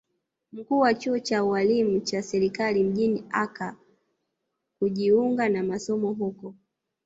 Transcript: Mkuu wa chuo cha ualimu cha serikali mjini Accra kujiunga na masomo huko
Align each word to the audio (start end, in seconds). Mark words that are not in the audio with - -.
Mkuu 0.51 0.79
wa 0.79 0.93
chuo 0.93 1.19
cha 1.19 1.43
ualimu 1.43 1.99
cha 1.99 2.21
serikali 2.21 2.83
mjini 2.83 3.23
Accra 3.31 3.75
kujiunga 4.79 5.49
na 5.49 5.63
masomo 5.63 6.13
huko 6.13 6.55